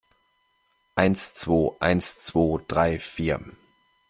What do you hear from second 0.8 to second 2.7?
Eins zwo, eins zwo